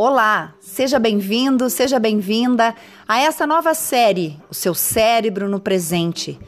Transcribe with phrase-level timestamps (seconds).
[0.00, 2.72] Olá, seja bem-vindo, seja bem-vinda
[3.08, 6.38] a essa nova série, O Seu Cérebro no Presente.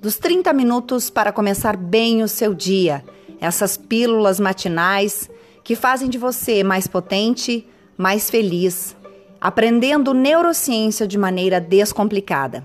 [0.00, 3.04] Dos 30 minutos para começar bem o seu dia.
[3.40, 5.28] Essas pílulas matinais
[5.64, 7.66] que fazem de você mais potente,
[7.98, 8.96] mais feliz,
[9.40, 12.64] aprendendo neurociência de maneira descomplicada.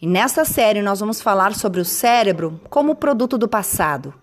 [0.00, 4.14] E nessa série nós vamos falar sobre o cérebro como produto do passado,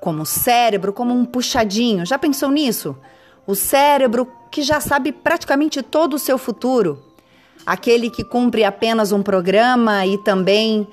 [0.00, 2.06] como o cérebro como um puxadinho.
[2.06, 2.96] Já pensou nisso?
[3.46, 7.02] O cérebro que já sabe praticamente todo o seu futuro,
[7.66, 10.86] aquele que cumpre apenas um programa e também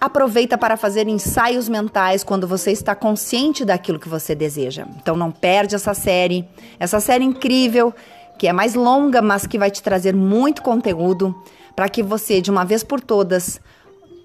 [0.00, 4.86] aproveita para fazer ensaios mentais quando você está consciente daquilo que você deseja.
[5.00, 6.44] Então não perde essa série,
[6.78, 7.94] essa série incrível,
[8.36, 11.32] que é mais longa, mas que vai te trazer muito conteúdo
[11.76, 13.60] para que você, de uma vez por todas,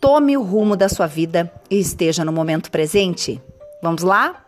[0.01, 3.39] tome o rumo da sua vida e esteja no momento presente.
[3.81, 4.46] Vamos lá?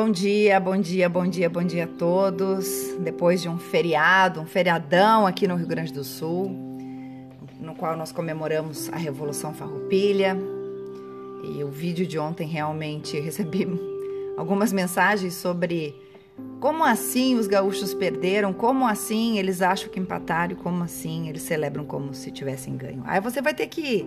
[0.00, 2.94] Bom dia, bom dia, bom dia, bom dia a todos.
[3.00, 6.48] Depois de um feriado, um feriadão aqui no Rio Grande do Sul,
[7.58, 10.38] no qual nós comemoramos a Revolução Farroupilha.
[11.42, 13.66] E o vídeo de ontem realmente recebi
[14.36, 15.96] algumas mensagens sobre
[16.60, 21.84] como assim os gaúchos perderam, como assim eles acham que empataram, como assim eles celebram
[21.84, 23.02] como se tivessem ganho.
[23.04, 24.06] Aí você vai ter que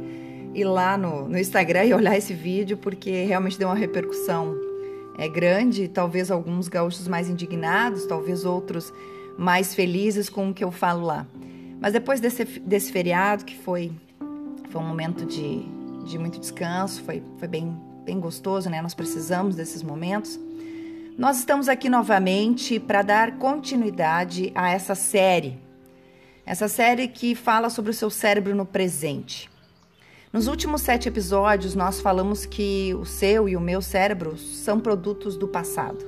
[0.55, 4.70] ir lá no, no Instagram e olhar esse vídeo, porque realmente deu uma repercussão
[5.17, 8.93] é grande, talvez alguns gaúchos mais indignados, talvez outros
[9.37, 11.27] mais felizes com o que eu falo lá.
[11.79, 13.91] Mas depois desse, desse feriado, que foi,
[14.69, 15.65] foi um momento de,
[16.05, 18.81] de muito descanso, foi, foi bem, bem gostoso, né?
[18.81, 20.39] Nós precisamos desses momentos.
[21.17, 25.59] Nós estamos aqui novamente para dar continuidade a essa série.
[26.45, 29.50] Essa série que fala sobre o seu cérebro no presente.
[30.33, 35.35] Nos últimos sete episódios, nós falamos que o seu e o meu cérebro são produtos
[35.35, 36.05] do passado.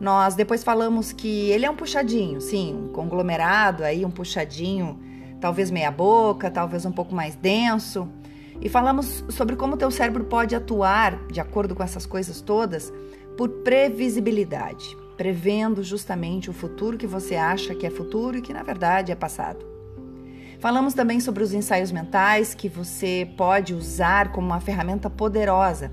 [0.00, 4.98] Nós depois falamos que ele é um puxadinho, sim, um conglomerado aí, um puxadinho,
[5.40, 8.08] talvez meia boca, talvez um pouco mais denso.
[8.60, 12.92] E falamos sobre como o teu cérebro pode atuar, de acordo com essas coisas todas,
[13.36, 18.64] por previsibilidade, prevendo justamente o futuro que você acha que é futuro e que na
[18.64, 19.71] verdade é passado.
[20.62, 25.90] Falamos também sobre os ensaios mentais que você pode usar como uma ferramenta poderosa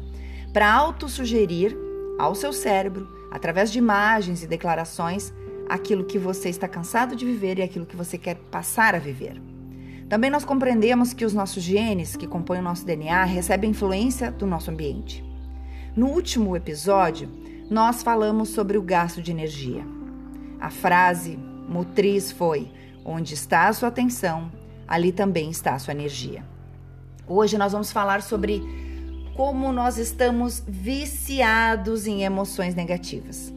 [0.54, 1.76] para autossugerir
[2.20, 5.34] ao seu cérebro, através de imagens e declarações,
[5.68, 9.42] aquilo que você está cansado de viver e aquilo que você quer passar a viver.
[10.08, 14.46] Também nós compreendemos que os nossos genes, que compõem o nosso DNA, recebem influência do
[14.46, 15.26] nosso ambiente.
[15.96, 17.28] No último episódio,
[17.72, 19.84] nós falamos sobre o gasto de energia.
[20.62, 22.72] A frase motriz foi:
[23.04, 24.59] onde está a sua atenção,
[24.90, 26.44] ali também está a sua energia.
[27.28, 28.64] Hoje nós vamos falar sobre
[29.36, 33.54] como nós estamos viciados em emoções negativas,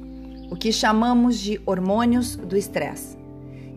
[0.51, 3.17] o que chamamos de hormônios do estresse.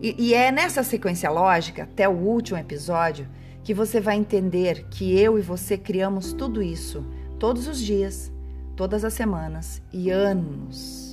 [0.02, 3.26] E, e é nessa sequência lógica, até o último episódio,
[3.64, 7.04] que você vai entender que eu e você criamos tudo isso
[7.38, 8.30] todos os dias,
[8.76, 11.05] todas as semanas e anos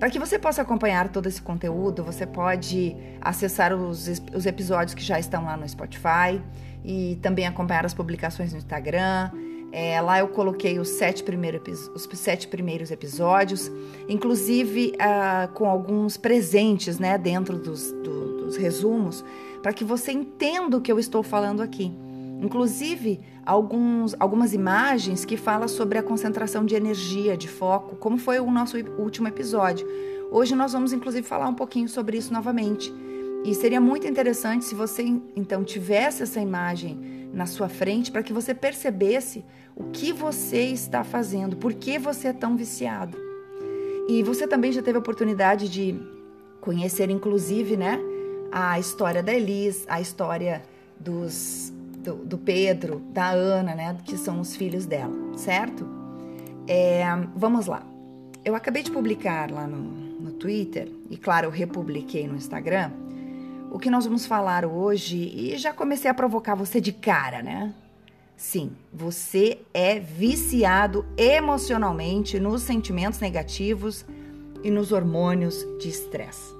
[0.00, 5.02] para que você possa acompanhar todo esse conteúdo, você pode acessar os, os episódios que
[5.02, 6.40] já estão lá no Spotify
[6.82, 9.30] e também acompanhar as publicações no Instagram.
[9.70, 13.70] É, lá eu coloquei os sete, primeiros, os sete primeiros episódios,
[14.08, 19.22] inclusive uh, com alguns presentes né, dentro dos, do, dos resumos,
[19.62, 21.92] para que você entenda o que eu estou falando aqui.
[22.40, 28.38] Inclusive, alguns, algumas imagens que falam sobre a concentração de energia, de foco, como foi
[28.38, 29.86] o nosso último episódio.
[30.30, 32.92] Hoje nós vamos, inclusive, falar um pouquinho sobre isso novamente.
[33.44, 35.02] E seria muito interessante se você,
[35.34, 41.02] então, tivesse essa imagem na sua frente para que você percebesse o que você está
[41.02, 43.16] fazendo, por que você é tão viciado.
[44.08, 45.98] E você também já teve a oportunidade de
[46.60, 47.98] conhecer, inclusive, né,
[48.52, 50.62] a história da Elis, a história
[50.98, 55.86] dos do, do, Pedro, da Ana, né, que são os filhos dela, certo?
[56.66, 57.04] É,
[57.34, 57.82] vamos lá.
[58.44, 62.90] Eu acabei de publicar lá no, no Twitter, e claro, eu republiquei no Instagram,
[63.70, 67.72] o que nós vamos falar hoje, e já comecei a provocar você de cara, né?
[68.36, 74.04] Sim, você é viciado emocionalmente nos sentimentos negativos
[74.64, 76.59] e nos hormônios de estresse.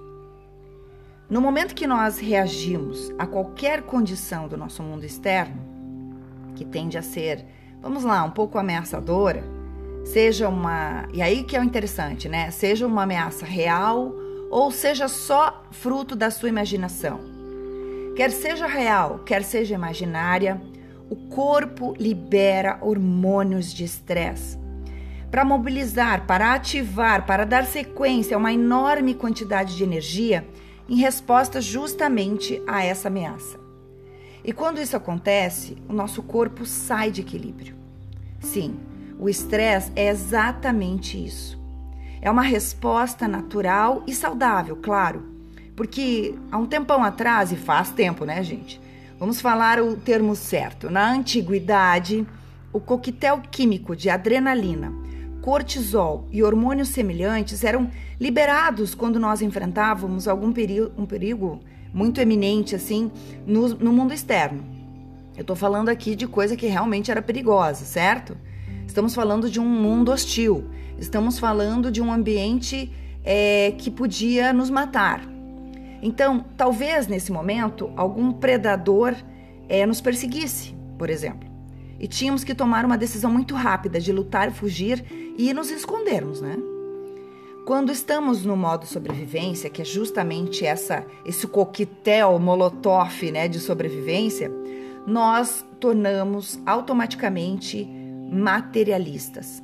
[1.31, 5.63] No momento que nós reagimos a qualquer condição do nosso mundo externo,
[6.57, 7.47] que tende a ser,
[7.81, 9.45] vamos lá, um pouco ameaçadora,
[10.05, 11.09] seja uma.
[11.15, 12.51] E aí que é o interessante, né?
[12.51, 14.13] Seja uma ameaça real
[14.51, 17.21] ou seja só fruto da sua imaginação.
[18.17, 20.61] Quer seja real, quer seja imaginária,
[21.09, 24.59] o corpo libera hormônios de estresse.
[25.31, 30.45] Para mobilizar, para ativar, para dar sequência a uma enorme quantidade de energia
[30.91, 33.61] em resposta justamente a essa ameaça.
[34.45, 37.77] E quando isso acontece, o nosso corpo sai de equilíbrio.
[38.41, 38.75] Sim,
[39.17, 41.57] o estresse é exatamente isso.
[42.21, 45.23] É uma resposta natural e saudável, claro,
[45.77, 48.81] porque há um tempão atrás, e faz tempo, né, gente?
[49.17, 50.91] Vamos falar o termo certo.
[50.91, 52.27] Na antiguidade,
[52.73, 54.93] o coquetel químico de adrenalina,
[55.41, 57.91] cortisol e hormônios semelhantes eram
[58.21, 61.61] liberados quando nós enfrentávamos algum perigo, um perigo
[61.93, 63.11] muito eminente assim
[63.47, 64.63] no, no mundo externo.
[65.37, 68.37] Eu estou falando aqui de coisa que realmente era perigosa, certo?
[68.87, 70.65] Estamos falando de um mundo hostil.
[70.99, 72.93] Estamos falando de um ambiente
[73.25, 75.23] é, que podia nos matar.
[76.03, 79.15] Então, talvez nesse momento algum predador
[79.69, 81.50] é, nos perseguisse, por exemplo.
[82.01, 85.05] E tínhamos que tomar uma decisão muito rápida de lutar, fugir
[85.37, 86.57] e nos escondermos, né?
[87.67, 94.51] Quando estamos no modo sobrevivência, que é justamente essa esse coquetel molotov, né, de sobrevivência,
[95.07, 97.87] nós tornamos automaticamente
[98.33, 99.63] materialistas.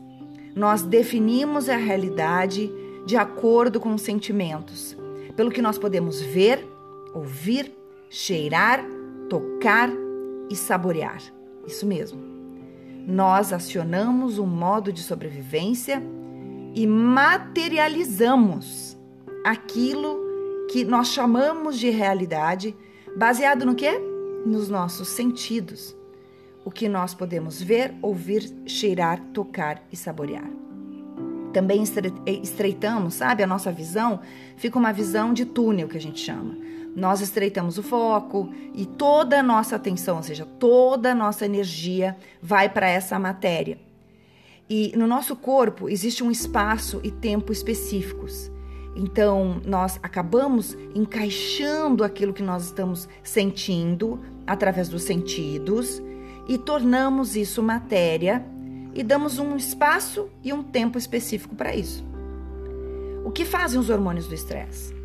[0.54, 2.70] Nós definimos a realidade
[3.06, 4.96] de acordo com os sentimentos,
[5.34, 6.66] pelo que nós podemos ver,
[7.14, 7.72] ouvir,
[8.10, 8.84] cheirar,
[9.28, 9.90] tocar
[10.50, 11.35] e saborear.
[11.66, 12.20] Isso mesmo.
[13.06, 16.02] Nós acionamos um modo de sobrevivência
[16.74, 18.96] e materializamos
[19.44, 20.26] aquilo
[20.70, 22.76] que nós chamamos de realidade,
[23.16, 23.98] baseado no quê?
[24.44, 25.96] Nos nossos sentidos.
[26.64, 30.50] O que nós podemos ver, ouvir, cheirar, tocar e saborear.
[31.52, 31.82] Também
[32.42, 34.20] estreitamos, sabe, a nossa visão,
[34.56, 36.56] fica uma visão de túnel que a gente chama.
[36.96, 42.16] Nós estreitamos o foco e toda a nossa atenção, ou seja, toda a nossa energia
[42.40, 43.78] vai para essa matéria.
[44.68, 48.50] E no nosso corpo existe um espaço e tempo específicos.
[48.96, 56.02] Então, nós acabamos encaixando aquilo que nós estamos sentindo através dos sentidos
[56.48, 58.42] e tornamos isso matéria
[58.94, 62.02] e damos um espaço e um tempo específico para isso.
[63.22, 64.95] O que fazem os hormônios do estresse?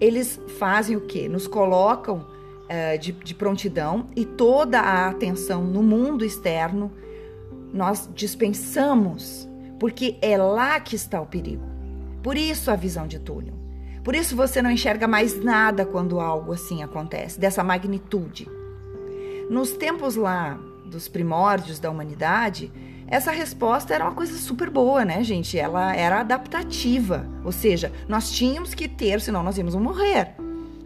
[0.00, 1.28] Eles fazem o que?
[1.28, 6.90] Nos colocam uh, de, de prontidão e toda a atenção no mundo externo
[7.72, 9.48] nós dispensamos,
[9.78, 11.64] porque é lá que está o perigo.
[12.22, 13.54] Por isso a visão de túnel.
[14.02, 18.48] Por isso você não enxerga mais nada quando algo assim acontece, dessa magnitude.
[19.48, 22.72] Nos tempos lá dos primórdios da humanidade,
[23.10, 25.58] essa resposta era uma coisa super boa, né, gente?
[25.58, 30.36] Ela era adaptativa, ou seja, nós tínhamos que ter, senão nós íamos morrer.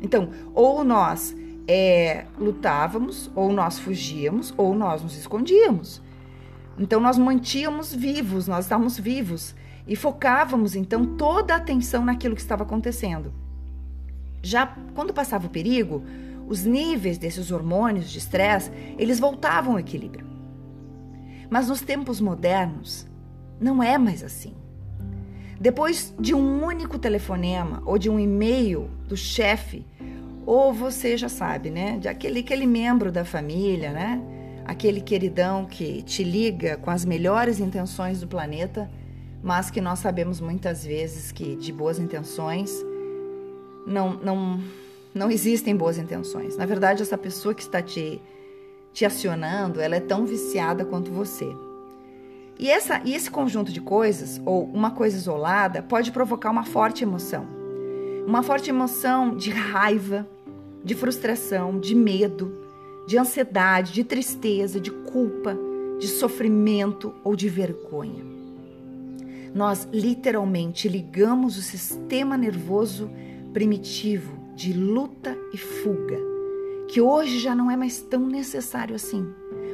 [0.01, 1.37] Então, ou nós
[1.69, 6.03] é, lutávamos, ou nós fugíamos, ou nós nos escondíamos.
[6.79, 9.55] Então nós mantínhamos vivos, nós estávamos vivos
[9.87, 13.33] e focávamos então toda a atenção naquilo que estava acontecendo.
[14.43, 16.03] Já quando passava o perigo,
[16.49, 20.34] os níveis desses hormônios de estresse, eles voltavam ao equilíbrio.
[21.51, 23.07] Mas nos tempos modernos,
[23.61, 24.55] não é mais assim.
[25.61, 29.87] Depois de um único telefonema ou de um e-mail do chefe,
[30.45, 34.21] ou você já sabe, né, de aquele, aquele membro da família, né,
[34.65, 38.91] aquele queridão que te liga com as melhores intenções do planeta,
[39.43, 42.71] mas que nós sabemos muitas vezes que de boas intenções
[43.87, 44.61] não não
[45.15, 46.57] não existem boas intenções.
[46.57, 48.21] Na verdade, essa pessoa que está te
[48.95, 51.55] te acionando, ela é tão viciada quanto você.
[52.59, 57.03] E, essa, e esse conjunto de coisas, ou uma coisa isolada, pode provocar uma forte
[57.03, 57.45] emoção.
[58.25, 60.27] Uma forte emoção de raiva,
[60.83, 62.57] de frustração, de medo,
[63.09, 65.59] de ansiedade, de tristeza, de culpa,
[65.99, 68.25] de sofrimento ou de vergonha.
[69.53, 73.11] Nós literalmente ligamos o sistema nervoso
[73.53, 76.34] primitivo de luta e fuga,
[76.95, 79.27] que hoje já não é mais tão necessário assim,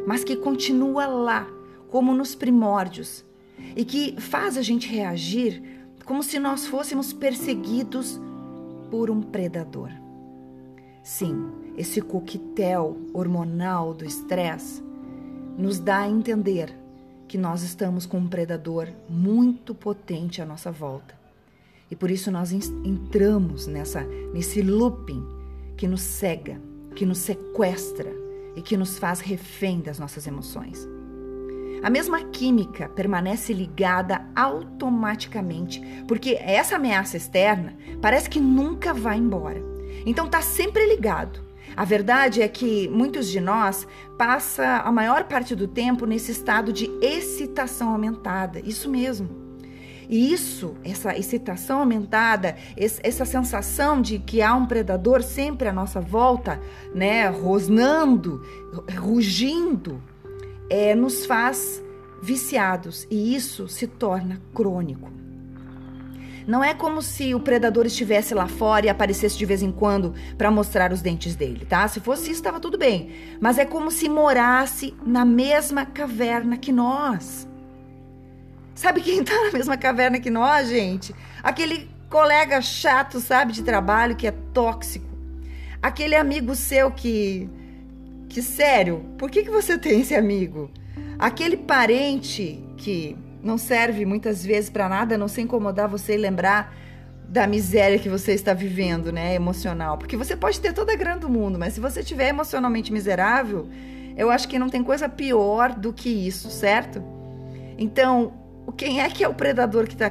[0.07, 1.47] mas que continua lá,
[1.91, 3.27] como nos primórdios,
[3.77, 5.62] e que faz a gente reagir
[6.07, 8.19] como se nós fôssemos perseguidos
[8.91, 9.91] por um predador.
[11.05, 14.83] Sim, esse coquetel hormonal do estresse
[15.59, 16.75] nos dá a entender
[17.29, 21.15] que nós estamos com um predador muito potente à nossa volta.
[21.91, 25.23] E por isso nós entramos nessa nesse looping
[25.77, 26.70] que nos cega,
[27.00, 28.14] que nos sequestra
[28.54, 30.87] e que nos faz refém das nossas emoções.
[31.83, 39.62] A mesma química permanece ligada automaticamente, porque essa ameaça externa parece que nunca vai embora.
[40.04, 41.40] Então tá sempre ligado.
[41.75, 43.88] A verdade é que muitos de nós
[44.19, 48.61] passa a maior parte do tempo nesse estado de excitação aumentada.
[48.61, 49.40] Isso mesmo.
[50.11, 56.00] E isso, essa excitação aumentada, essa sensação de que há um predador sempre à nossa
[56.00, 56.61] volta,
[56.93, 58.43] né, rosnando,
[58.99, 60.02] rugindo,
[60.69, 61.81] é, nos faz
[62.21, 65.12] viciados e isso se torna crônico.
[66.45, 70.12] Não é como se o predador estivesse lá fora e aparecesse de vez em quando
[70.37, 71.87] para mostrar os dentes dele, tá?
[71.87, 73.11] Se fosse isso, estava tudo bem.
[73.40, 77.49] Mas é como se morasse na mesma caverna que nós.
[78.81, 81.15] Sabe quem tá na mesma caverna que nós, gente?
[81.43, 85.05] Aquele colega chato, sabe, de trabalho que é tóxico.
[85.83, 87.47] Aquele amigo seu que.
[88.27, 90.71] Que sério, por que, que você tem esse amigo?
[91.19, 96.75] Aquele parente que não serve muitas vezes para nada, não se incomodar você e lembrar
[97.29, 99.99] da miséria que você está vivendo, né, emocional.
[99.99, 103.69] Porque você pode ter toda a grana do mundo, mas se você estiver emocionalmente miserável,
[104.17, 107.03] eu acho que não tem coisa pior do que isso, certo?
[107.77, 108.41] Então,
[108.73, 110.11] quem é que é o predador que está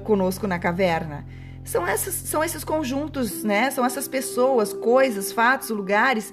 [0.00, 1.24] conosco na caverna?
[1.64, 3.70] São, essas, são esses conjuntos, né?
[3.70, 6.32] São essas pessoas, coisas, fatos, lugares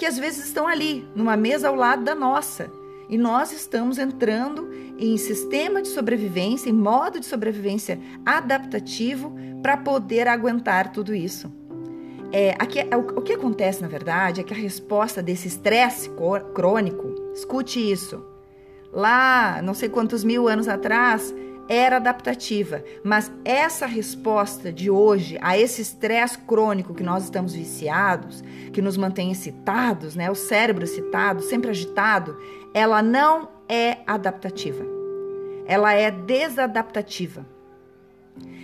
[0.00, 2.70] que às vezes estão ali, numa mesa ao lado da nossa.
[3.06, 10.26] E nós estamos entrando em sistema de sobrevivência, em modo de sobrevivência adaptativo para poder
[10.26, 11.52] aguentar tudo isso.
[12.32, 16.10] É, aqui, é, o, o que acontece, na verdade, é que a resposta desse estresse
[16.54, 18.24] crônico, escute isso,
[18.92, 21.34] lá não sei quantos mil anos atrás,
[21.68, 28.42] era adaptativa, mas essa resposta de hoje a esse estresse crônico que nós estamos viciados,
[28.72, 32.36] que nos mantém excitados, né, o cérebro excitado, sempre agitado,
[32.74, 34.84] ela não é adaptativa.
[35.64, 37.46] Ela é desadaptativa.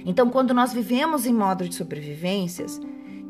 [0.04, 2.80] Então, quando nós vivemos em modo de sobrevivências,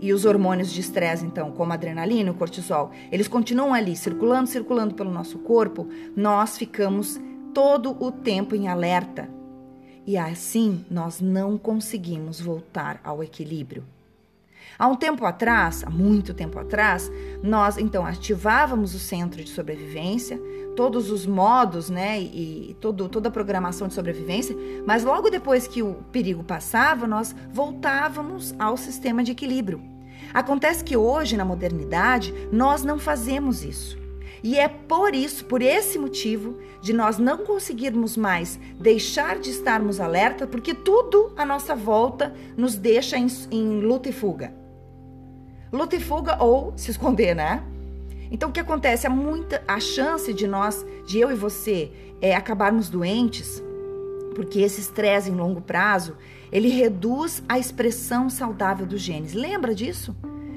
[0.00, 3.96] e os hormônios de estresse, então, como a adrenalina e o cortisol, eles continuam ali
[3.96, 7.20] circulando, circulando pelo nosso corpo, nós ficamos
[7.54, 9.28] todo o tempo em alerta.
[10.06, 13.84] E assim nós não conseguimos voltar ao equilíbrio.
[14.78, 17.10] Há um tempo atrás, há muito tempo atrás,
[17.42, 20.38] nós então ativávamos o centro de sobrevivência,
[20.76, 24.54] todos os modos, né, e todo, toda a programação de sobrevivência,
[24.86, 29.82] mas logo depois que o perigo passava, nós voltávamos ao sistema de equilíbrio.
[30.32, 33.98] Acontece que hoje, na modernidade, nós não fazemos isso.
[34.42, 39.98] E é por isso, por esse motivo, de nós não conseguirmos mais deixar de estarmos
[39.98, 44.52] alerta, porque tudo à nossa volta nos deixa em, em luta e fuga.
[45.72, 47.64] Luta e fuga ou se esconder, né?
[48.30, 49.06] Então o que acontece?
[49.06, 51.90] Há muita a chance de nós, de eu e você,
[52.20, 53.62] é acabarmos doentes,
[54.34, 56.16] porque esse estresse em longo prazo,
[56.50, 59.32] ele reduz a expressão saudável dos genes.
[59.32, 60.14] Lembra disso?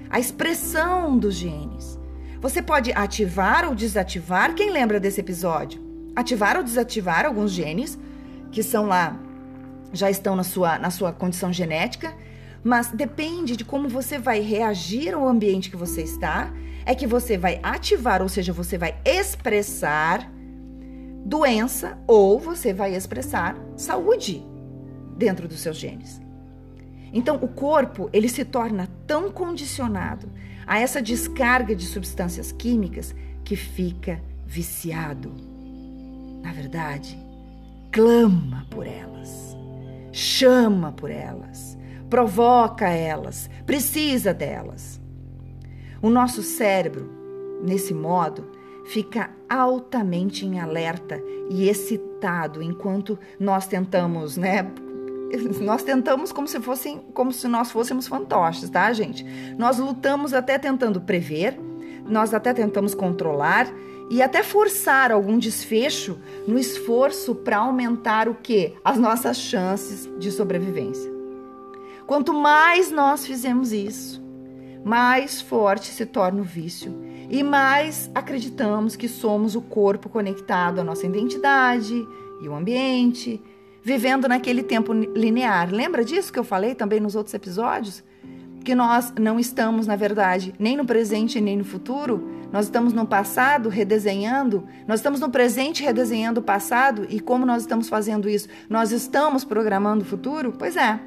[0.10, 2.00] A expressão dos genes.
[2.42, 4.56] Você pode ativar ou desativar.
[4.56, 5.82] Quem lembra desse episódio?
[6.16, 8.00] Ativar ou desativar alguns genes
[8.52, 9.18] que são lá,
[9.94, 12.14] já estão na sua, na sua condição genética,
[12.64, 16.52] mas depende de como você vai reagir ao ambiente que você está
[16.89, 20.27] é que você vai ativar, ou seja, você vai expressar
[21.24, 24.43] doença ou você vai expressar saúde
[25.15, 26.19] dentro dos seus genes.
[27.13, 30.31] Então, o corpo, ele se torna tão condicionado
[30.65, 35.31] a essa descarga de substâncias químicas que fica viciado.
[36.41, 37.19] Na verdade,
[37.91, 39.55] clama por elas,
[40.12, 41.77] chama por elas,
[42.10, 44.99] provoca elas, precisa delas.
[46.01, 47.10] O nosso cérebro,
[47.62, 48.46] nesse modo,
[48.86, 54.72] fica altamente em alerta e excitado enquanto nós tentamos, né?
[55.62, 59.24] Nós tentamos como se fossem, como se nós fôssemos fantoches, tá, gente?
[59.60, 61.56] Nós lutamos até tentando prever,
[62.03, 63.72] nós até tentamos controlar
[64.10, 68.74] e até forçar algum desfecho no esforço para aumentar o que?
[68.84, 71.12] As nossas chances de sobrevivência.
[72.08, 74.20] Quanto mais nós fizemos isso,
[74.84, 76.94] mais forte se torna o vício
[77.30, 82.08] e mais acreditamos que somos o corpo conectado à nossa identidade
[82.42, 83.42] e o ambiente,
[83.84, 85.70] vivendo naquele tempo linear.
[85.72, 88.04] Lembra disso que eu falei também nos outros episódios?
[88.64, 93.06] Que nós não estamos, na verdade, nem no presente nem no futuro, nós estamos no
[93.06, 98.48] passado redesenhando, nós estamos no presente redesenhando o passado e como nós estamos fazendo isso?
[98.68, 100.54] Nós estamos programando o futuro?
[100.58, 101.00] Pois é.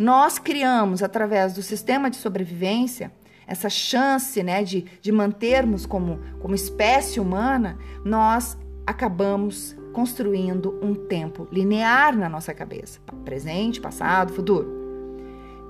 [0.00, 3.12] Nós criamos, através do sistema de sobrevivência,
[3.46, 11.46] essa chance né, de, de mantermos como, como espécie humana, nós acabamos construindo um tempo
[11.52, 14.66] linear na nossa cabeça presente, passado, futuro.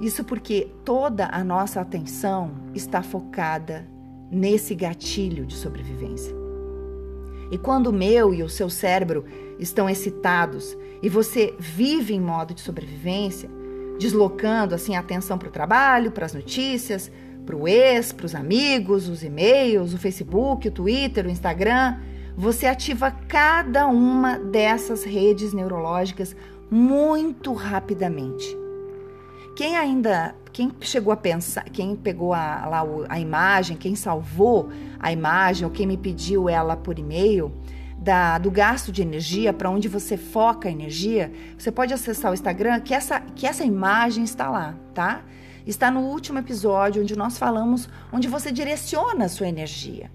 [0.01, 3.85] Isso porque toda a nossa atenção está focada
[4.31, 6.33] nesse gatilho de sobrevivência.
[7.51, 9.25] E quando o meu e o seu cérebro
[9.59, 13.51] estão excitados e você vive em modo de sobrevivência,
[14.01, 17.13] deslocando assim a atenção para o trabalho, para as notícias,
[17.45, 21.99] para o ex, para os amigos, os e-mails, o Facebook, o Twitter, o Instagram,
[22.35, 26.35] você ativa cada uma dessas redes neurológicas
[26.71, 28.57] muito rapidamente.
[29.55, 35.13] Quem ainda, quem chegou a pensar, quem pegou a, lá a imagem, quem salvou a
[35.13, 37.53] imagem ou quem me pediu ela por e-mail,
[38.01, 42.35] da, do gasto de energia, para onde você foca a energia, você pode acessar o
[42.35, 45.23] Instagram, que essa, que essa imagem está lá, tá?
[45.67, 50.11] Está no último episódio, onde nós falamos onde você direciona a sua energia.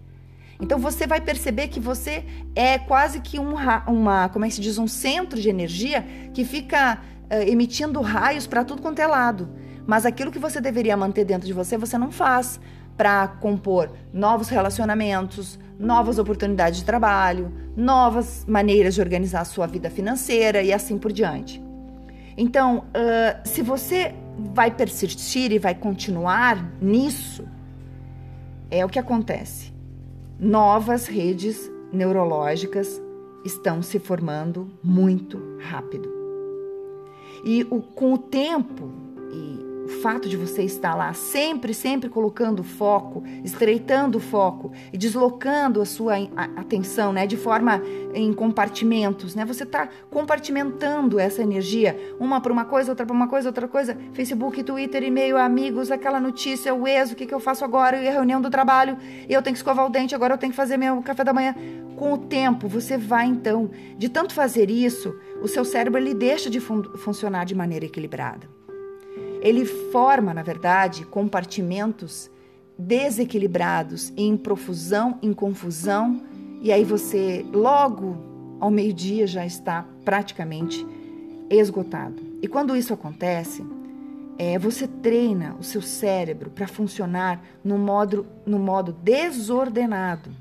[0.59, 2.25] Então você vai perceber que você
[2.55, 3.53] é quase que um,
[3.87, 6.97] uma, como é que se diz, um centro de energia que fica
[7.29, 9.47] uh, emitindo raios para tudo quanto é lado.
[9.85, 12.59] Mas aquilo que você deveria manter dentro de você, você não faz
[12.97, 19.89] para compor novos relacionamentos, novas oportunidades de trabalho, novas maneiras de organizar a sua vida
[19.89, 21.61] financeira e assim por diante.
[22.37, 24.13] Então, uh, se você
[24.53, 27.45] vai persistir e vai continuar nisso,
[28.69, 29.73] é o que acontece.
[30.39, 33.01] Novas redes neurológicas
[33.45, 36.13] estão se formando muito rápido.
[37.45, 38.91] E o, com o tempo
[39.31, 44.97] e o fato de você estar lá sempre, sempre colocando foco, estreitando o foco e
[44.97, 46.15] deslocando a sua
[46.55, 47.79] atenção, né, de forma
[48.13, 49.45] em compartimentos, né?
[49.45, 53.95] Você está compartimentando essa energia, uma para uma coisa, outra para uma coisa, outra coisa.
[54.13, 58.07] Facebook, Twitter, e-mail, amigos, aquela notícia, o ex, o que, que eu faço agora, e
[58.07, 58.97] a reunião do trabalho,
[59.29, 61.33] e eu tenho que escovar o dente, agora eu tenho que fazer meu café da
[61.33, 61.53] manhã.
[61.95, 66.49] Com o tempo, você vai então, de tanto fazer isso, o seu cérebro ele deixa
[66.49, 68.64] de fun funcionar de maneira equilibrada.
[69.45, 72.31] Ele forma, na verdade, compartimentos
[72.79, 76.19] desequilibrados em profusão, em confusão,
[76.63, 78.17] e aí você logo
[78.59, 80.83] ao meio-dia já está praticamente
[81.47, 82.23] esgotado.
[82.41, 83.63] E quando isso acontece,
[84.39, 90.31] é, você treina o seu cérebro para funcionar no modo, no modo desordenado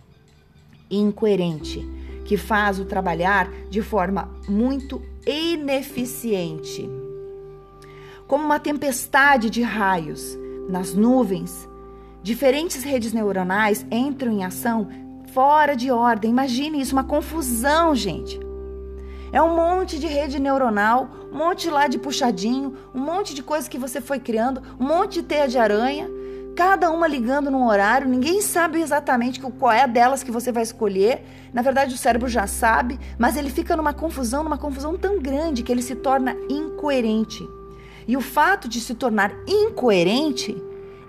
[0.88, 1.86] e incoerente,
[2.24, 7.03] que faz o trabalhar de forma muito ineficiente
[8.26, 10.36] como uma tempestade de raios
[10.68, 11.68] nas nuvens.
[12.22, 14.88] Diferentes redes neuronais entram em ação
[15.32, 16.30] fora de ordem.
[16.30, 18.40] Imagine isso, uma confusão, gente.
[19.32, 23.68] É um monte de rede neuronal, um monte lá de puxadinho, um monte de coisa
[23.68, 26.08] que você foi criando, um monte de teia de aranha,
[26.54, 31.24] cada uma ligando num horário, ninguém sabe exatamente qual é delas que você vai escolher.
[31.52, 35.64] Na verdade, o cérebro já sabe, mas ele fica numa confusão, numa confusão tão grande
[35.64, 37.44] que ele se torna incoerente.
[38.06, 40.56] E o fato de se tornar incoerente,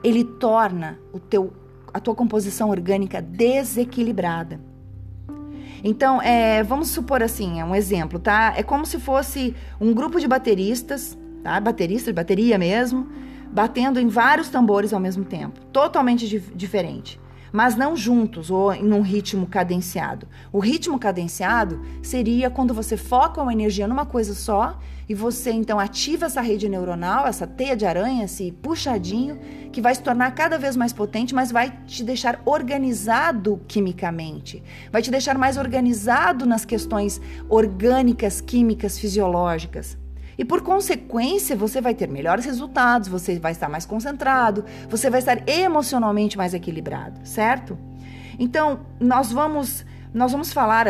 [0.03, 1.53] ele torna o teu,
[1.93, 4.60] a tua composição orgânica desequilibrada.
[5.84, 8.53] Então, é, vamos supor assim, é um exemplo, tá?
[8.58, 11.60] É como se fosse um grupo de bateristas, tá?
[11.60, 13.08] Baterista de bateria mesmo,
[13.51, 17.19] batendo em vários tambores ao mesmo tempo, totalmente diferente
[17.51, 20.27] mas não juntos ou em um ritmo cadenciado.
[20.51, 24.77] O ritmo cadenciado seria quando você foca uma energia numa coisa só
[25.08, 29.39] e você então ativa essa rede neuronal, essa teia de aranha, esse puxadinho,
[29.71, 35.01] que vai se tornar cada vez mais potente, mas vai te deixar organizado quimicamente, vai
[35.01, 40.04] te deixar mais organizado nas questões orgânicas, químicas, fisiológicas.
[40.38, 45.19] E por consequência, você vai ter melhores resultados, você vai estar mais concentrado, você vai
[45.19, 47.78] estar emocionalmente mais equilibrado, certo?
[48.38, 50.88] Então, nós vamos nós vamos falar,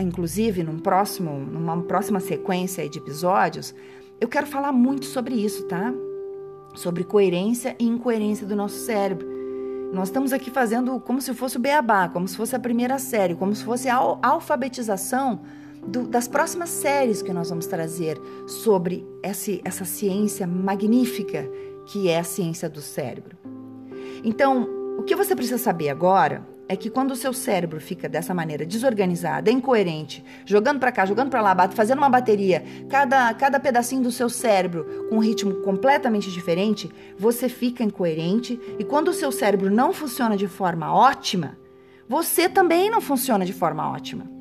[0.00, 3.74] inclusive, num próximo, numa próxima sequência de episódios,
[4.20, 5.92] eu quero falar muito sobre isso, tá?
[6.76, 9.26] Sobre coerência e incoerência do nosso cérebro.
[9.92, 13.34] Nós estamos aqui fazendo como se fosse o beabá, como se fosse a primeira série,
[13.34, 15.40] como se fosse a alfabetização
[15.86, 21.48] do, das próximas séries que nós vamos trazer sobre essa, essa ciência magnífica
[21.86, 23.36] que é a ciência do cérebro.
[24.22, 28.34] Então, o que você precisa saber agora é que quando o seu cérebro fica dessa
[28.34, 34.02] maneira desorganizado, incoerente, jogando para cá, jogando para lá, fazendo uma bateria, cada, cada pedacinho
[34.02, 39.32] do seu cérebro com um ritmo completamente diferente, você fica incoerente e quando o seu
[39.32, 41.56] cérebro não funciona de forma ótima,
[42.06, 44.37] você também não funciona de forma ótima.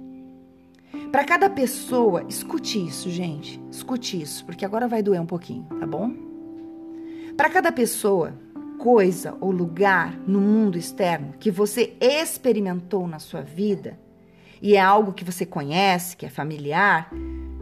[1.12, 3.62] Para cada pessoa, escute isso, gente.
[3.72, 6.12] Escute isso, porque agora vai doer um pouquinho, tá bom?
[7.36, 8.34] Para cada pessoa,
[8.78, 13.98] coisa ou lugar no mundo externo que você experimentou na sua vida
[14.62, 17.10] e é algo que você conhece, que é familiar,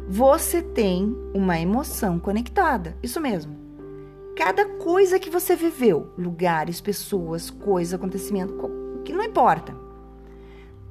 [0.08, 2.96] você tem uma emoção conectada.
[3.02, 3.56] Isso mesmo.
[4.36, 8.56] Cada coisa que você viveu, lugares, pessoas, coisas, acontecimento,
[9.04, 9.85] que não importa.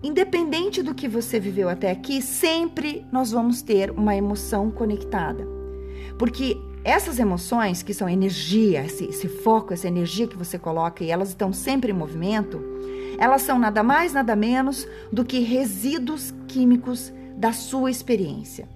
[0.04, 5.48] Independente do que você viveu até aqui, sempre nós vamos ter uma emoção conectada.
[6.18, 11.10] Porque essas emoções, que são energia, esse, esse, foco, essa energia que você coloca e
[11.10, 12.62] elas estão sempre em movimento,
[13.16, 18.68] elas são nada mais, nada menos do que resíduos químicos da sua experiência.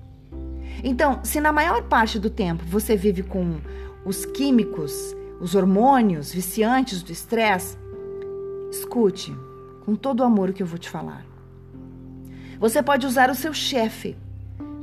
[0.82, 3.58] Então, se na maior parte do tempo você vive com
[4.02, 7.76] os químicos, os hormônios viciantes do estresse,
[8.70, 9.36] escute
[9.88, 11.24] com todo o amor que eu vou te falar.
[12.60, 14.18] Você pode usar o seu chefe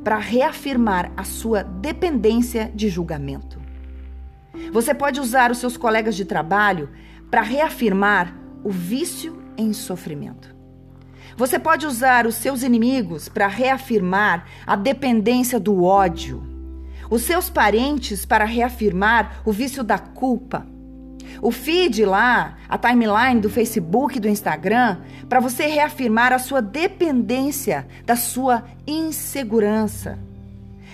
[0.04, 3.62] para reafirmar a sua dependência de julgamento.
[4.74, 6.89] Você pode usar os seus colegas de trabalho
[7.30, 10.56] para reafirmar o vício em sofrimento.
[11.38, 16.41] Você pode usar os seus inimigos para reafirmar a dependência do ódio.
[17.12, 20.65] Os seus parentes para reafirmar o vício da culpa
[21.41, 26.62] o feed lá, a timeline do Facebook e do Instagram, para você reafirmar a sua
[26.62, 30.19] dependência da sua insegurança.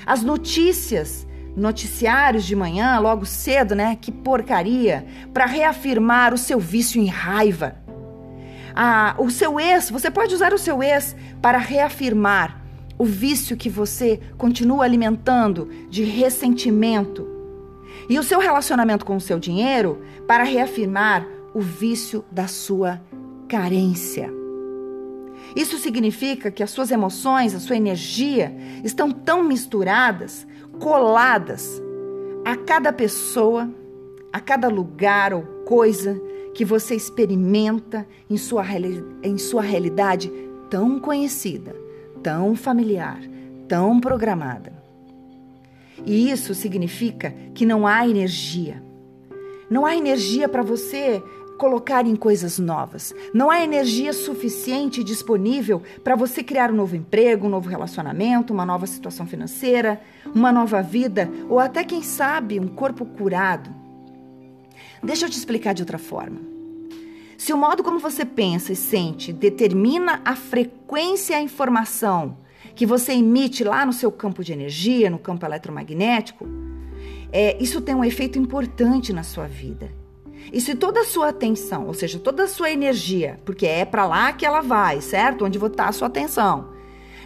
[0.06, 3.98] As notícias, noticiários de manhã, logo cedo, né?
[4.00, 7.76] Que porcaria, para reafirmar o seu vício em raiva.
[8.76, 12.62] Ah, o seu ex, você pode usar o seu ex para reafirmar
[12.98, 17.28] o vício que você continua alimentando de ressentimento,
[18.12, 23.02] e o seu relacionamento com o seu dinheiro para reafirmar o vício da sua
[23.48, 24.30] carência.
[25.56, 30.46] Isso significa que as suas emoções, a sua energia estão tão misturadas,
[30.78, 31.82] coladas
[32.44, 33.70] a cada pessoa,
[34.34, 36.22] a cada lugar ou coisa
[36.54, 38.66] que você experimenta em sua,
[39.24, 40.30] em sua realidade
[40.70, 41.74] tão conhecida,
[42.22, 43.22] tão familiar,
[43.70, 44.81] tão programada.
[46.06, 48.82] E isso significa que não há energia.
[49.70, 51.24] Não há energia para você
[51.58, 53.14] colocar em coisas novas.
[53.34, 58.66] Não há energia suficiente disponível para você criar um novo emprego, um novo relacionamento, uma
[58.66, 60.02] nova situação financeira,
[60.34, 63.70] uma nova vida ou até, quem sabe, um corpo curado.
[65.04, 66.42] Deixa eu te explicar de outra forma.
[67.38, 72.38] Se o modo como você pensa e sente determina a frequência e a informação
[72.76, 76.48] que você emite lá no seu campo de energia, no campo eletromagnético,
[77.32, 79.92] é, isso tem um efeito importante na sua vida.
[80.52, 84.06] E se toda a sua atenção, ou seja, toda a sua energia, porque é para
[84.06, 85.46] lá que ela vai, certo?
[85.46, 86.70] Onde está a sua atenção,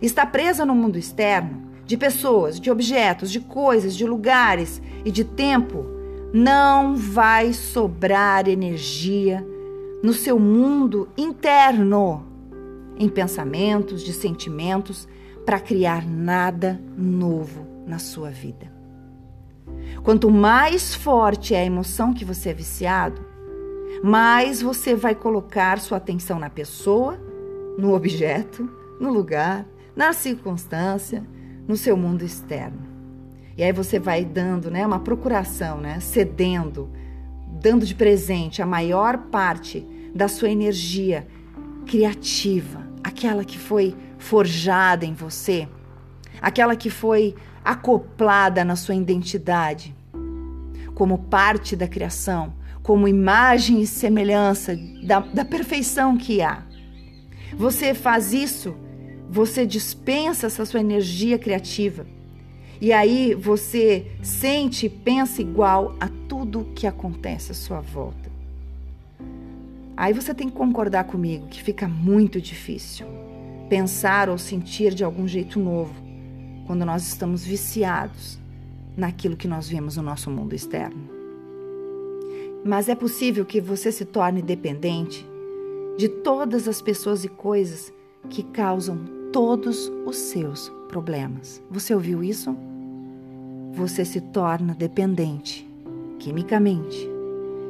[0.01, 5.23] está presa no mundo externo, de pessoas, de objetos, de coisas, de lugares e de
[5.23, 5.85] tempo,
[6.33, 9.45] não vai sobrar energia
[10.03, 12.25] no seu mundo interno,
[12.97, 15.07] em pensamentos, de sentimentos
[15.45, 18.73] para criar nada novo na sua vida.
[20.03, 23.25] Quanto mais forte é a emoção que você é viciado,
[24.03, 27.19] mais você vai colocar sua atenção na pessoa,
[27.77, 31.23] no objeto, no lugar, na circunstância,
[31.67, 32.79] no seu mundo externo.
[33.57, 36.89] E aí você vai dando, né, uma procuração, né, cedendo,
[37.61, 41.25] dando de presente a maior parte da sua energia
[41.85, 43.95] criativa, aquela que foi
[44.25, 45.67] forjada em você,
[46.41, 49.95] aquela que foi acoplada na sua identidade,
[50.95, 56.63] como parte da criação, como imagem e semelhança da, da perfeição que há.
[57.55, 58.75] Você faz isso,
[59.29, 62.07] você dispensa essa sua energia criativa.
[62.81, 68.31] E aí você sente e pensa igual a tudo que acontece à sua volta.
[69.95, 73.24] Aí você tem que concordar comigo que fica muito difícil
[73.69, 75.93] pensar ou sentir de algum jeito novo
[76.65, 78.39] quando nós estamos viciados
[78.95, 81.09] naquilo que nós vemos no nosso mundo externo.
[82.63, 85.25] Mas é possível que você se torne dependente
[85.97, 87.93] de todas as pessoas e coisas
[88.29, 88.99] que causam
[89.31, 91.61] todos os seus problemas.
[91.69, 92.55] Você ouviu isso?
[93.73, 95.69] Você se torna dependente,
[96.17, 97.07] quimicamente,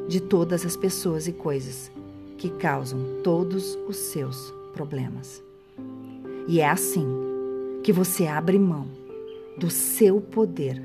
[0.08, 1.92] de todas as pessoas e coisas
[2.38, 5.45] que causam todos os seus problemas.
[6.48, 7.08] E é assim
[7.84, 8.88] que você abre mão
[9.58, 10.82] do seu poder,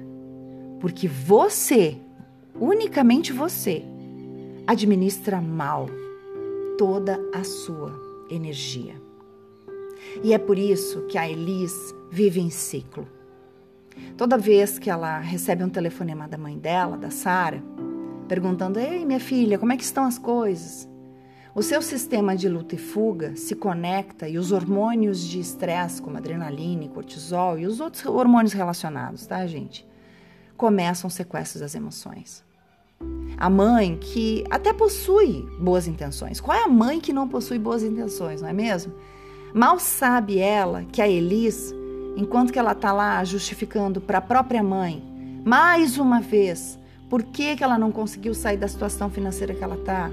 [0.80, 1.96] porque você,
[2.58, 3.82] unicamente você,
[4.66, 5.86] administra mal
[6.78, 7.92] toda a sua
[8.30, 8.94] energia.
[10.22, 13.06] E é por isso que a Elis vive em ciclo.
[14.16, 17.62] Toda vez que ela recebe um telefonema da mãe dela, da Sara,
[18.28, 20.89] perguntando: "Ei, minha filha, como é que estão as coisas?"
[21.52, 26.16] O seu sistema de luta e fuga se conecta e os hormônios de estresse, como
[26.16, 29.84] adrenalina, cortisol e os outros hormônios relacionados, tá, gente?
[30.56, 32.44] Começam sequestros das emoções.
[33.36, 36.40] a mãe que até possui boas intenções.
[36.40, 38.92] Qual é a mãe que não possui boas intenções, não é mesmo?
[39.54, 41.74] Mal sabe ela que a Elis,
[42.16, 45.02] enquanto que ela está lá justificando para a própria mãe,
[45.42, 49.76] mais uma vez, por que, que ela não conseguiu sair da situação financeira que ela
[49.76, 50.10] está?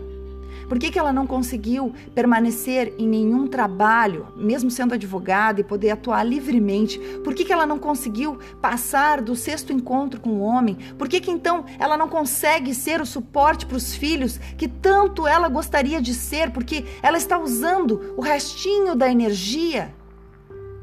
[0.68, 5.92] Por que, que ela não conseguiu permanecer em nenhum trabalho, mesmo sendo advogada e poder
[5.92, 7.00] atuar livremente?
[7.24, 10.78] Por que, que ela não conseguiu passar do sexto encontro com o homem?
[10.98, 15.26] Por que, que então ela não consegue ser o suporte para os filhos que tanto
[15.26, 16.52] ela gostaria de ser?
[16.52, 19.96] Porque ela está usando o restinho da energia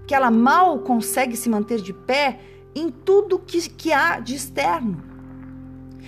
[0.06, 2.40] que ela mal consegue se manter de pé
[2.74, 5.02] em tudo que, que há de externo.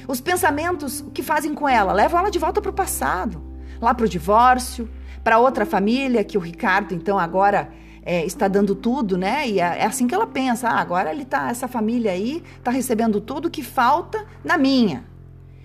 [0.07, 3.46] Os pensamentos que fazem com ela levam ela de volta para o passado
[3.81, 4.89] lá para o divórcio,
[5.23, 7.71] para outra família, que o Ricardo, então, agora
[8.03, 9.49] é, está dando tudo, né?
[9.49, 12.71] E é, é assim que ela pensa: ah, agora ele tá, essa família aí está
[12.71, 15.05] recebendo tudo que falta na minha.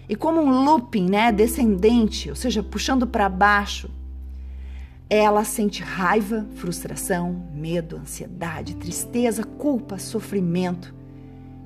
[0.10, 3.90] E como um looping, né, descendente, ou seja, puxando para baixo,
[5.10, 10.94] ela sente raiva, frustração, medo, ansiedade, tristeza, culpa, sofrimento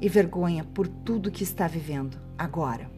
[0.02, 2.95] e vergonha por tudo que está vivendo agora.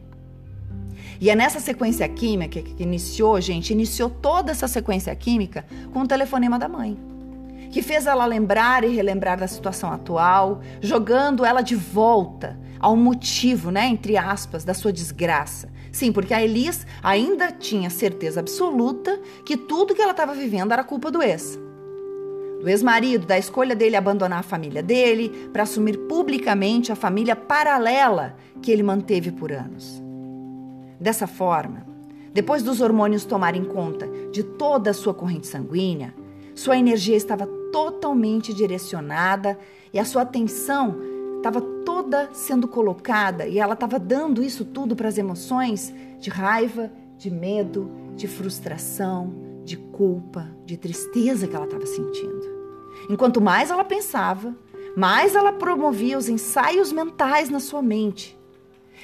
[1.20, 6.06] E é nessa sequência química que iniciou, gente, iniciou toda essa sequência química com o
[6.06, 6.96] telefonema da mãe.
[7.70, 13.70] Que fez ela lembrar e relembrar da situação atual, jogando ela de volta ao motivo,
[13.70, 15.68] né, entre aspas, da sua desgraça.
[15.90, 20.84] Sim, porque a Elis ainda tinha certeza absoluta que tudo que ela estava vivendo era
[20.84, 21.58] culpa do ex.
[22.60, 28.36] Do ex-marido, da escolha dele abandonar a família dele para assumir publicamente a família paralela
[28.60, 30.07] que ele manteve por anos.
[31.00, 31.86] Dessa forma,
[32.32, 36.14] depois dos hormônios tomarem conta de toda a sua corrente sanguínea,
[36.54, 39.58] sua energia estava totalmente direcionada
[39.92, 40.96] e a sua atenção
[41.36, 46.90] estava toda sendo colocada e ela estava dando isso tudo para as emoções de raiva,
[47.16, 49.32] de medo, de frustração,
[49.64, 52.58] de culpa, de tristeza que ela estava sentindo.
[53.08, 54.56] Enquanto mais ela pensava,
[54.96, 58.37] mais ela promovia os ensaios mentais na sua mente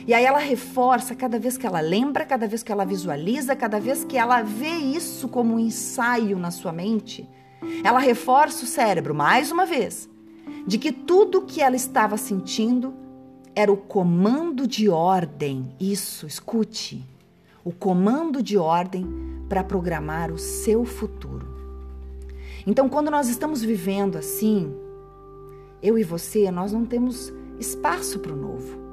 [0.06, 3.78] e aí ela reforça cada vez que ela lembra, cada vez que ela visualiza, cada
[3.78, 7.28] vez que ela vê isso como um ensaio na sua mente.
[7.82, 10.08] Ela reforça o cérebro mais uma vez
[10.66, 12.94] de que tudo que ela estava sentindo
[13.54, 15.70] era o comando de ordem.
[15.78, 17.04] Isso, escute.
[17.64, 19.06] O comando de ordem
[19.48, 21.54] para programar o seu futuro.
[22.66, 24.74] Então, quando nós estamos vivendo assim,
[25.82, 28.83] eu e você, nós não temos espaço para o novo.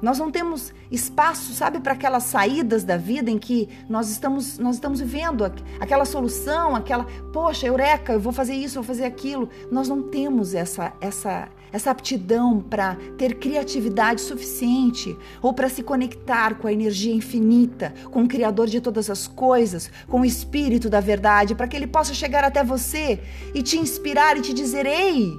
[0.00, 4.76] Nós não temos espaço, sabe, para aquelas saídas da vida em que nós estamos, nós
[4.76, 5.44] estamos vivendo
[5.78, 9.48] aquela solução, aquela, poxa, eureka, eu vou fazer isso, vou fazer aquilo.
[9.70, 16.56] Nós não temos essa essa essa aptidão para ter criatividade suficiente ou para se conectar
[16.56, 20.98] com a energia infinita, com o criador de todas as coisas, com o espírito da
[20.98, 23.20] verdade, para que ele possa chegar até você
[23.54, 25.38] e te inspirar e te dizer: "Ei,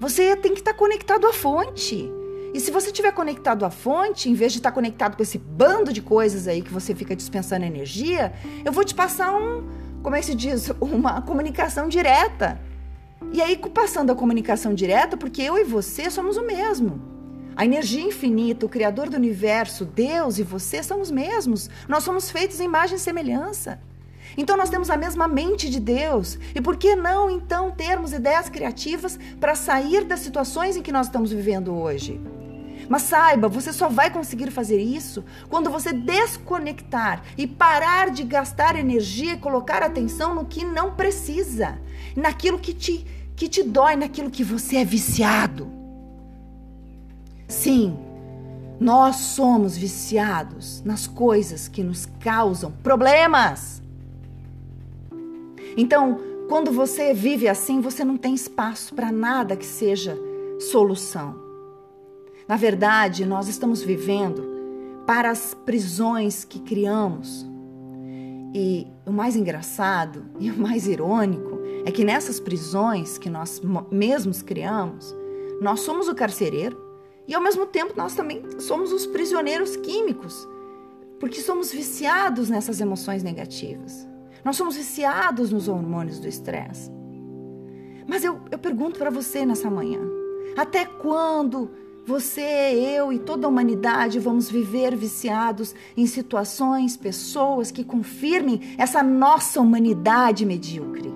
[0.00, 2.17] você tem que estar conectado à fonte.
[2.54, 5.92] E se você estiver conectado à fonte, em vez de estar conectado com esse bando
[5.92, 8.32] de coisas aí que você fica dispensando energia,
[8.64, 9.68] eu vou te passar um,
[10.02, 12.60] como é que se diz, uma comunicação direta.
[13.32, 17.00] E aí, passando a comunicação direta, porque eu e você somos o mesmo.
[17.54, 21.68] A energia infinita, o Criador do universo, Deus e você somos mesmos.
[21.88, 23.80] Nós somos feitos em imagem e semelhança.
[24.36, 26.38] Então nós temos a mesma mente de Deus.
[26.54, 31.06] E por que não então termos ideias criativas para sair das situações em que nós
[31.06, 32.20] estamos vivendo hoje?
[32.88, 38.76] Mas saiba, você só vai conseguir fazer isso quando você desconectar e parar de gastar
[38.76, 41.78] energia e colocar atenção no que não precisa,
[42.16, 45.70] naquilo que te, que te dói, naquilo que você é viciado.
[47.46, 47.96] Sim,
[48.80, 53.82] nós somos viciados nas coisas que nos causam problemas.
[55.76, 60.18] Então, quando você vive assim, você não tem espaço para nada que seja
[60.58, 61.37] solução.
[62.48, 64.42] Na verdade, nós estamos vivendo
[65.06, 67.46] para as prisões que criamos.
[68.54, 74.40] E o mais engraçado e o mais irônico é que nessas prisões que nós mesmos
[74.40, 75.14] criamos,
[75.60, 76.82] nós somos o carcereiro
[77.26, 80.48] e ao mesmo tempo nós também somos os prisioneiros químicos,
[81.20, 84.08] porque somos viciados nessas emoções negativas.
[84.42, 86.90] Nós somos viciados nos hormônios do estresse.
[88.06, 90.00] Mas eu, eu pergunto para você nessa manhã:
[90.56, 91.70] até quando
[92.08, 99.02] você, eu e toda a humanidade vamos viver viciados em situações, pessoas que confirmem essa
[99.02, 101.12] nossa humanidade medíocre.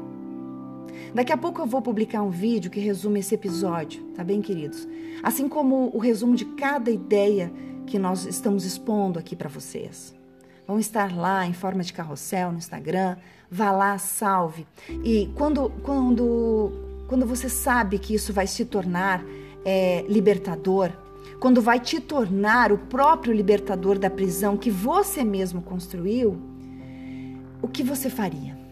[1.15, 4.87] Daqui a pouco eu vou publicar um vídeo que resume esse episódio, tá bem, queridos?
[5.23, 7.51] Assim como o resumo de cada ideia
[7.87, 10.15] que nós estamos expondo aqui para vocês.
[10.69, 13.17] vão estar lá em forma de carrossel no Instagram.
[13.51, 14.67] Vá lá, salve.
[15.03, 16.71] E quando, quando,
[17.09, 19.25] quando você sabe que isso vai se tornar
[19.65, 20.91] é, libertador,
[21.39, 26.39] quando vai te tornar o próprio libertador da prisão que você mesmo construiu,
[27.61, 28.63] o que você faria?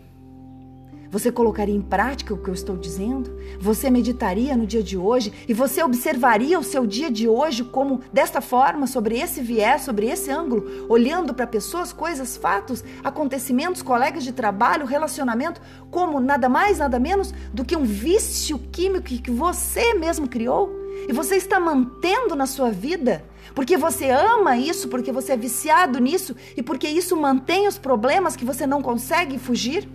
[1.10, 3.36] Você colocaria em prática o que eu estou dizendo?
[3.60, 8.00] Você meditaria no dia de hoje e você observaria o seu dia de hoje como
[8.12, 14.22] desta forma, sobre esse viés, sobre esse ângulo, olhando para pessoas, coisas, fatos, acontecimentos, colegas
[14.22, 19.94] de trabalho, relacionamento, como nada mais, nada menos do que um vício químico que você
[19.94, 20.79] mesmo criou?
[21.08, 23.24] E você está mantendo na sua vida
[23.54, 28.36] porque você ama isso, porque você é viciado nisso e porque isso mantém os problemas
[28.36, 29.88] que você não consegue fugir?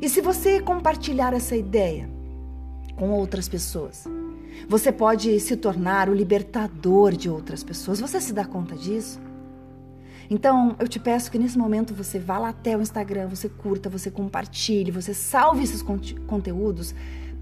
[0.00, 2.10] E se você compartilhar essa ideia
[2.96, 4.04] com outras pessoas,
[4.68, 8.00] você pode se tornar o libertador de outras pessoas.
[8.00, 9.20] Você se dá conta disso?
[10.30, 13.90] Então, eu te peço que nesse momento você vá lá até o Instagram, você curta,
[13.90, 16.94] você compartilhe, você salve esses conteúdos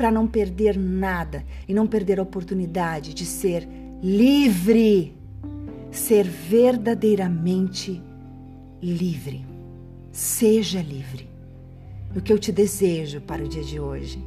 [0.02, 3.68] para não perder nada e não perder a oportunidade de ser
[4.02, 5.16] livre,
[5.92, 8.02] ser verdadeiramente
[8.82, 9.46] livre.
[10.10, 11.30] Seja livre.
[12.16, 14.20] O que eu te desejo para o dia de hoje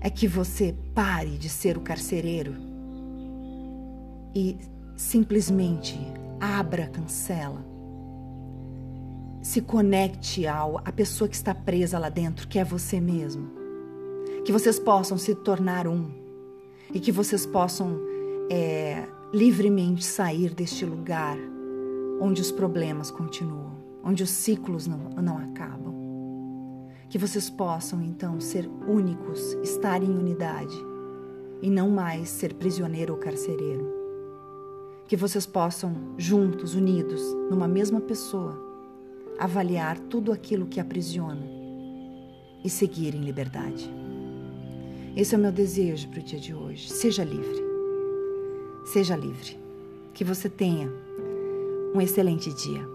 [0.00, 2.56] é que você pare de ser o carcereiro
[4.34, 4.56] e
[4.96, 5.96] simplesmente
[6.40, 7.64] abra a cancela.
[9.40, 13.57] Se conecte ao a pessoa que está presa lá dentro, que é você mesmo.
[14.44, 16.10] Que vocês possam se tornar um
[16.92, 18.00] e que vocês possam
[18.50, 21.36] é, livremente sair deste lugar
[22.20, 23.72] onde os problemas continuam,
[24.02, 25.94] onde os ciclos não, não acabam.
[27.08, 30.76] Que vocês possam então ser únicos, estar em unidade
[31.62, 33.86] e não mais ser prisioneiro ou carcereiro.
[35.06, 38.58] Que vocês possam, juntos, unidos, numa mesma pessoa,
[39.38, 41.46] avaliar tudo aquilo que aprisiona
[42.62, 43.97] e seguir em liberdade.
[45.18, 46.88] Esse é o meu desejo para o dia de hoje.
[46.88, 47.60] Seja livre.
[48.84, 49.58] Seja livre.
[50.14, 50.88] Que você tenha
[51.92, 52.88] um excelente dia.